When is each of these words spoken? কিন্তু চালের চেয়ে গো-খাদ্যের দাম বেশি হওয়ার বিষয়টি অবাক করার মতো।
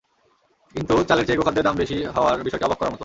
কিন্তু 0.75 0.93
চালের 1.09 1.25
চেয়ে 1.27 1.37
গো-খাদ্যের 1.39 1.65
দাম 1.67 1.75
বেশি 1.77 1.97
হওয়ার 2.15 2.43
বিষয়টি 2.45 2.65
অবাক 2.65 2.77
করার 2.79 2.93
মতো। 2.93 2.99